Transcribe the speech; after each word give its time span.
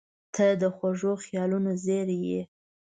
•ته 0.35 0.45
د 0.61 0.63
خوږو 0.75 1.11
خیالونو 1.23 1.71
زېری 1.83 2.19
یې. 2.29 2.41